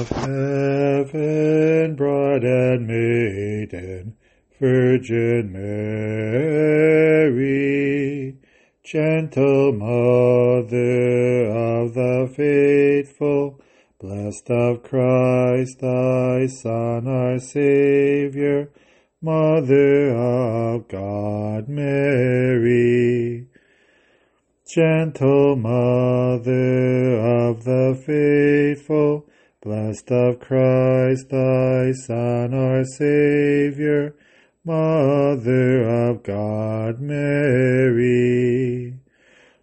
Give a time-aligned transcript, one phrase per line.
[0.00, 4.16] of heaven, bride and maiden,
[4.58, 7.44] Virgin Mary,
[8.82, 13.60] gentle mother of the faithful,
[13.98, 18.70] blessed of Christ thy Son, our Saviour,
[19.20, 23.46] Mother of God, Mary.
[24.66, 29.26] Gentle Mother of the faithful,
[29.62, 34.14] blessed of Christ thy Son, our Saviour,
[34.64, 38.94] Mother of God, Mary.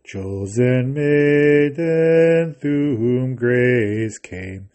[0.05, 4.69] Chosen maiden through whom grace came,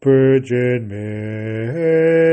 [0.00, 2.28] Virgin Mary.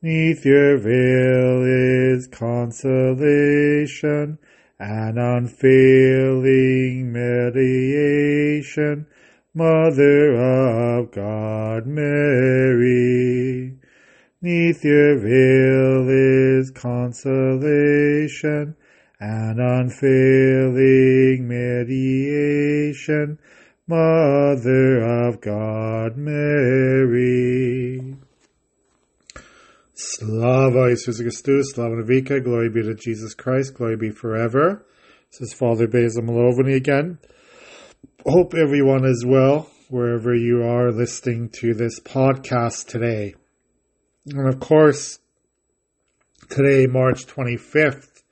[0.00, 2.78] Neath your veil is consolation,
[4.78, 9.06] and unfailing mediation,
[9.52, 13.74] Mother of God, Mary.
[14.40, 18.76] Neath your veil is consolation,
[19.18, 23.40] and unfailing mediation,
[23.88, 28.14] Mother of God, Mary.
[29.94, 34.86] Slava Jesus Christus, Slava Navika, glory be to Jesus Christ, glory be forever.
[35.32, 37.18] This is Father Basil Malovany again.
[38.26, 43.34] Hope everyone is well wherever you are listening to this podcast today.
[44.26, 45.20] And of course,
[46.50, 48.22] today, March 25th,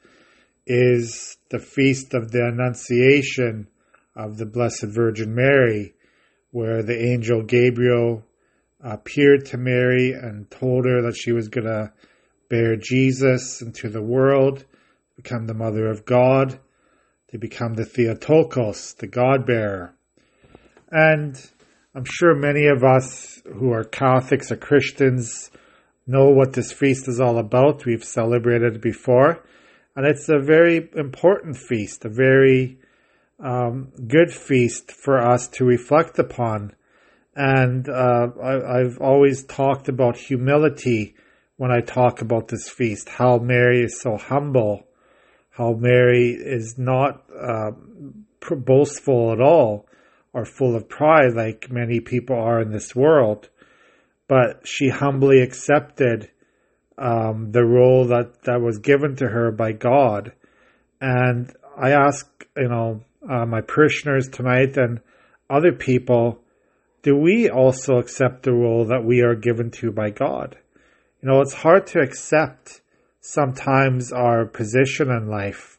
[0.66, 3.68] is the feast of the Annunciation
[4.14, 5.94] of the Blessed Virgin Mary,
[6.50, 8.26] where the angel Gabriel
[8.82, 11.94] appeared to Mary and told her that she was going to
[12.50, 14.66] bear Jesus into the world,
[15.16, 16.60] become the mother of God,
[17.30, 19.94] to become the Theotokos, the God bearer.
[20.90, 21.34] And
[21.94, 25.50] I'm sure many of us who are Catholics or Christians
[26.06, 27.84] know what this feast is all about.
[27.84, 29.44] We've celebrated it before.
[29.94, 32.78] And it's a very important feast, a very
[33.38, 36.72] um, good feast for us to reflect upon
[37.38, 41.14] and uh, I, have always talked about humility
[41.56, 44.87] when I talk about this feast, how Mary is so humble,
[45.58, 47.72] how Mary is not uh,
[48.48, 49.86] boastful at all
[50.32, 53.48] or full of pride like many people are in this world,
[54.28, 56.30] but she humbly accepted
[56.96, 60.32] um, the role that, that was given to her by God.
[61.00, 65.00] And I ask, you know, uh, my parishioners tonight and
[65.50, 66.40] other people,
[67.02, 70.56] do we also accept the role that we are given to by God?
[71.20, 72.80] You know, it's hard to accept
[73.20, 75.78] sometimes our position in life.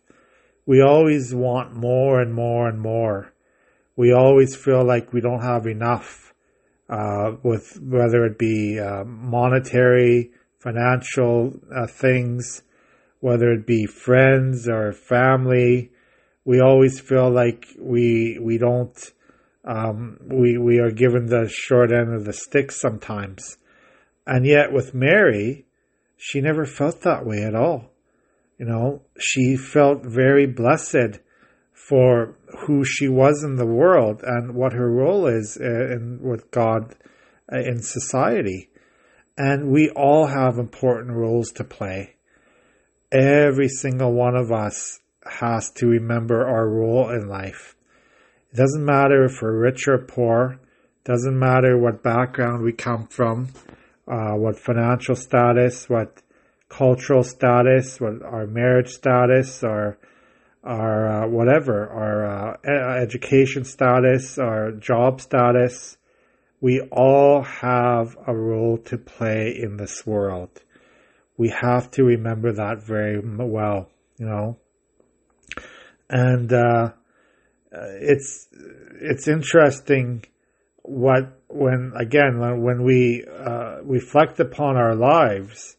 [0.66, 3.34] We always want more and more and more.
[3.96, 6.34] We always feel like we don't have enough,
[6.90, 12.62] uh, with whether it be uh, monetary, financial uh, things,
[13.20, 15.92] whether it be friends or family.
[16.46, 18.98] We always feel like we we don't
[19.66, 23.58] um, we we are given the short end of the stick sometimes,
[24.26, 25.66] and yet with Mary,
[26.22, 27.92] she never felt that way at all.
[28.58, 31.20] You know, she felt very blessed
[31.72, 32.36] for
[32.66, 36.94] who she was in the world and what her role is uh, in with God
[37.52, 38.70] uh, in society.
[39.38, 42.18] And we all have important roles to play.
[43.14, 47.78] Every single one of us has to remember our role in life.
[48.52, 50.60] It doesn't matter if we're rich or poor.
[51.06, 53.54] Doesn't matter what background we come from,
[54.10, 56.22] uh, what financial status, what
[56.68, 59.98] cultural status, what our marriage status, or
[60.64, 65.98] our uh, whatever, our uh, education status, our job status.
[66.62, 70.62] We all have a role to play in this world.
[71.38, 74.58] We have to remember that very well, you know.
[76.10, 76.92] And uh,
[77.72, 78.48] uh, it's
[79.00, 80.26] it's interesting
[80.82, 85.78] what when again when, we uh, reflect upon our lives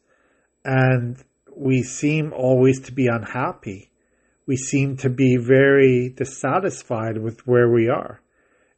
[0.65, 1.17] and
[1.57, 3.91] we seem always to be unhappy
[4.47, 8.21] we seem to be very dissatisfied with where we are.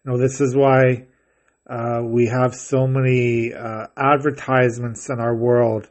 [0.05, 1.07] You know this is why
[1.67, 5.89] uh, we have so many uh, advertisements in our world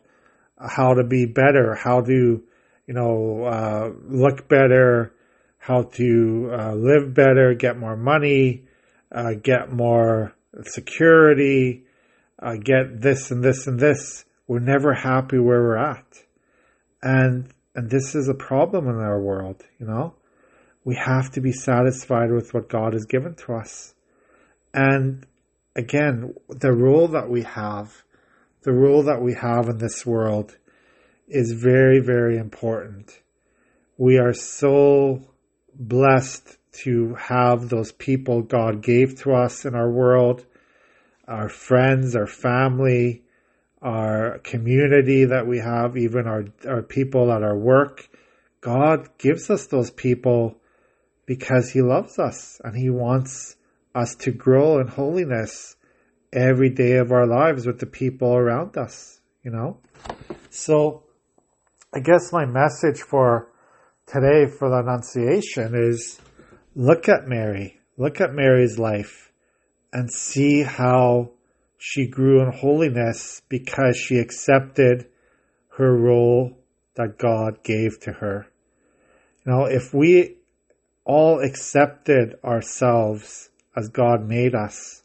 [0.60, 2.44] how to be better how to
[2.86, 5.14] you know uh, look better
[5.62, 8.64] how to uh, live better, get more money,
[9.12, 10.34] uh, get more
[10.64, 11.84] security,
[12.40, 14.26] uh, get this and this and this.
[14.48, 16.06] We're never happy where we're at.
[17.02, 20.16] And, and this is a problem in our world, you know?
[20.84, 23.94] We have to be satisfied with what God has given to us.
[24.74, 25.26] And
[25.76, 28.04] again, the rule that we have,
[28.64, 30.58] the rule that we have in this world
[31.28, 33.22] is very, very important.
[33.98, 35.22] We are so
[35.76, 40.46] blessed to have those people God gave to us in our world,
[41.28, 43.24] our friends, our family,
[43.82, 48.08] our community that we have, even our, our people at our work.
[48.62, 50.58] God gives us those people
[51.26, 53.56] because He loves us and He wants
[53.94, 55.76] us to grow in holiness
[56.32, 59.80] every day of our lives with the people around us, you know?
[60.50, 61.04] So
[61.94, 63.52] I guess my message for
[64.06, 66.22] today for the Annunciation is
[66.76, 69.32] look at Mary, look at Mary's life
[69.92, 71.32] and see how
[71.78, 75.08] she grew in holiness because she accepted
[75.78, 76.58] her role
[76.96, 78.48] that God gave to her.
[79.46, 80.38] You know, if we
[81.04, 85.04] all accepted ourselves as God made us,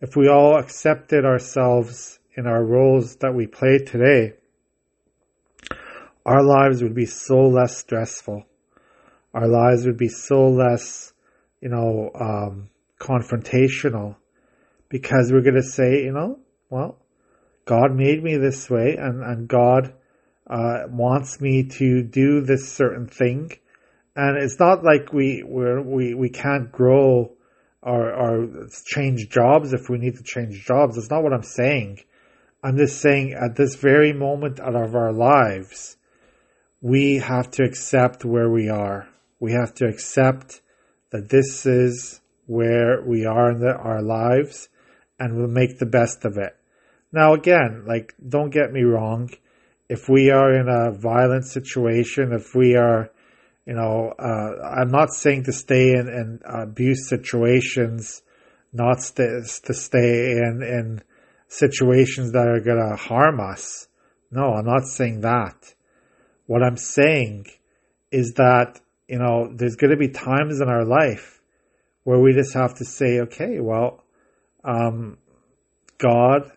[0.00, 4.34] if we all accepted ourselves in our roles that we play today,
[6.26, 8.46] our lives would be so less stressful.
[9.34, 11.12] Our lives would be so less,
[11.60, 12.70] you know, um,
[13.00, 14.16] confrontational
[14.88, 16.38] because we're going to say, you know,
[16.70, 16.98] well,
[17.64, 19.92] God made me this way and, and God
[20.46, 23.50] uh, wants me to do this certain thing.
[24.14, 27.32] And it's not like we, we, we can't grow
[27.82, 30.94] or, or change jobs if we need to change jobs.
[30.94, 31.98] That's not what I'm saying.
[32.62, 35.96] I'm just saying at this very moment out of our lives,
[36.80, 39.08] we have to accept where we are.
[39.40, 40.60] We have to accept
[41.10, 44.68] that this is where we are in the, our lives
[45.18, 46.56] and we'll make the best of it.
[47.12, 49.30] Now again, like, don't get me wrong.
[49.88, 53.10] If we are in a violent situation, if we are
[53.66, 58.22] you know, uh, I'm not saying to stay in, in abuse situations,
[58.72, 61.02] not st- to stay in, in
[61.48, 63.88] situations that are going to harm us.
[64.30, 65.74] No, I'm not saying that.
[66.46, 67.46] What I'm saying
[68.10, 71.40] is that, you know, there's going to be times in our life
[72.04, 74.02] where we just have to say, okay, well,
[74.64, 75.18] um,
[75.98, 76.50] God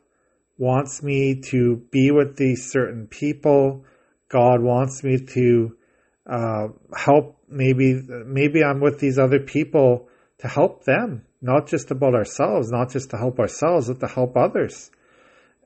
[0.57, 3.85] wants me to be with these certain people.
[4.29, 5.77] God wants me to
[6.25, 10.09] uh, help maybe maybe I'm with these other people
[10.39, 14.35] to help them, not just about ourselves, not just to help ourselves, but to help
[14.35, 14.91] others.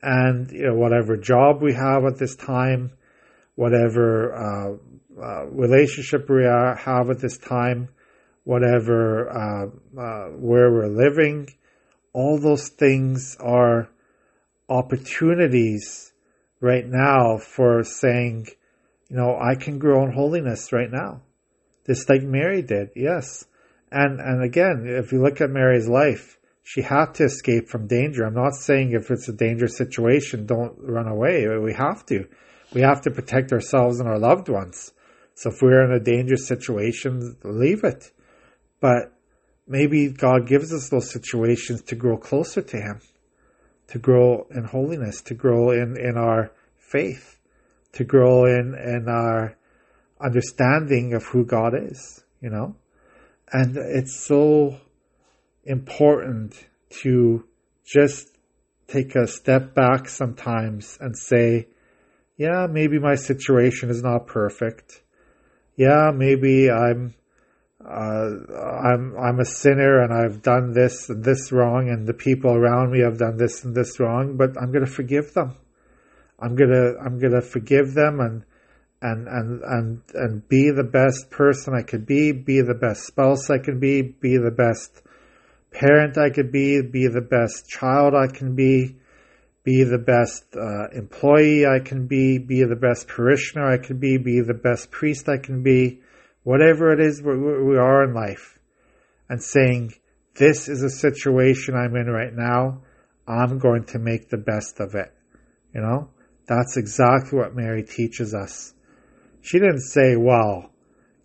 [0.01, 2.92] And you know, whatever job we have at this time,
[3.56, 4.78] whatever uh,
[5.21, 7.89] uh, relationship we are, have at this time,
[8.44, 9.65] whatever uh,
[10.00, 11.47] uh, where we're living,
[12.13, 13.89] all those things are
[14.69, 16.12] opportunities
[16.59, 18.47] right now for saying
[19.12, 21.21] you know, I can grow in holiness right now.
[21.85, 23.44] Just like Mary did, yes.
[23.91, 28.23] And and again, if you look at Mary's life, she had to escape from danger.
[28.23, 31.45] I'm not saying if it's a dangerous situation, don't run away.
[31.57, 32.25] We have to.
[32.73, 34.94] We have to protect ourselves and our loved ones.
[35.36, 38.12] So if we're in a dangerous situation, leave it.
[38.80, 39.13] But
[39.68, 43.01] maybe God gives us those situations to grow closer to Him,
[43.88, 47.39] to grow in holiness, to grow in, in our faith
[47.94, 49.57] to grow in, in our
[50.24, 52.75] understanding of who God is, you know?
[53.51, 54.78] And it's so
[55.66, 56.56] important
[57.01, 57.45] to
[57.85, 58.28] just
[58.88, 61.68] take a step back sometimes and say,
[62.38, 65.04] yeah, maybe my situation is not perfect.
[65.75, 67.13] Yeah, maybe I'm,
[67.83, 68.30] uh,
[68.83, 72.92] I'm, I'm a sinner and I've done this and this wrong and the people around
[72.92, 75.56] me have done this and this wrong, but I'm going to forgive them.
[76.42, 78.44] I'm gonna I'm gonna forgive them and
[79.01, 83.49] and and and and be the best person I could be, be the best spouse
[83.49, 85.04] I can be, be the best
[85.71, 88.97] parent I could be, be the best child I can be,
[89.63, 94.18] be the best uh, employee I can be, be the best parishioner I can be,
[94.18, 96.01] be the best priest I can be,
[96.44, 98.57] whatever it is we, we are in life,
[99.30, 99.94] and saying,
[100.35, 102.81] this is a situation I'm in right now.
[103.27, 105.13] I'm going to make the best of it.
[105.73, 106.09] You know?
[106.47, 108.73] That's exactly what Mary teaches us.
[109.41, 110.71] She didn't say, well,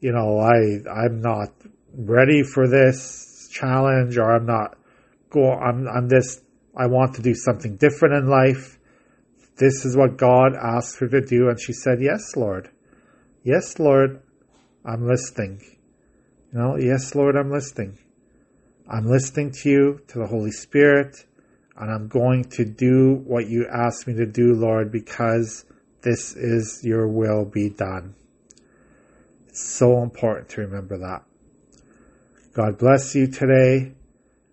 [0.01, 1.49] you know, I, I'm not
[1.95, 4.77] ready for this challenge or I'm not
[5.31, 6.41] go, I'm, I'm this,
[6.77, 8.79] I want to do something different in life.
[9.57, 11.49] This is what God asked her to do.
[11.49, 12.71] And she said, yes, Lord.
[13.43, 14.21] Yes, Lord,
[14.85, 15.63] I'm listening.
[16.53, 17.99] You know, yes, Lord, I'm listening.
[18.89, 21.25] I'm listening to you, to the Holy Spirit
[21.79, 25.65] and I'm going to do what you ask me to do, Lord, because
[26.03, 28.15] this is your will be done.
[29.49, 31.25] It's so important to remember that.
[32.55, 33.93] God bless you today,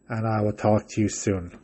[0.10, 1.58] and I will talk to you soon.